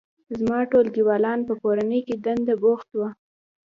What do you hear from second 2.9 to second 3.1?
دي